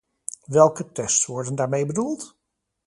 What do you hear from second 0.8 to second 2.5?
tests worden daarmee bedoeld?